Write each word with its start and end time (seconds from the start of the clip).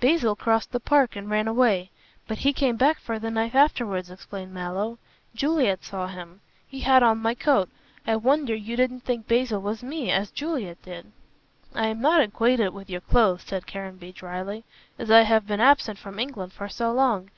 "Basil 0.00 0.34
crossed 0.34 0.72
the 0.72 0.80
park 0.80 1.14
and 1.14 1.30
ran 1.30 1.46
away. 1.46 1.92
But 2.26 2.38
he 2.38 2.52
came 2.52 2.74
back 2.74 2.98
for 2.98 3.20
the 3.20 3.30
knife 3.30 3.54
afterwards," 3.54 4.10
explained 4.10 4.52
Mallow. 4.52 4.98
"Juliet 5.36 5.84
saw 5.84 6.08
him. 6.08 6.40
He 6.66 6.80
had 6.80 7.04
on 7.04 7.18
my 7.18 7.36
coat. 7.36 7.68
I 8.04 8.16
wonder 8.16 8.56
you 8.56 8.74
didn't 8.74 9.02
think 9.04 9.28
Basil 9.28 9.60
was 9.60 9.84
me, 9.84 10.10
as 10.10 10.32
Juliet 10.32 10.82
did." 10.82 11.12
"I 11.76 11.86
am 11.86 12.00
not 12.00 12.20
acquainted 12.20 12.70
with 12.70 12.90
your 12.90 13.02
clothes," 13.02 13.44
said 13.44 13.68
Caranby, 13.68 14.10
dryly, 14.10 14.64
"as 14.98 15.12
I 15.12 15.22
have 15.22 15.46
been 15.46 15.60
absent 15.60 16.00
from 16.00 16.18
England 16.18 16.54
for 16.54 16.68
so 16.68 16.90
long. 16.90 17.30